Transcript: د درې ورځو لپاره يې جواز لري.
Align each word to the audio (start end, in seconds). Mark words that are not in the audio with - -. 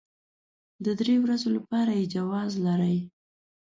د 0.85 0.87
درې 0.99 1.15
ورځو 1.23 1.49
لپاره 1.57 1.91
يې 1.99 2.05
جواز 2.15 2.51
لري. 2.65 2.97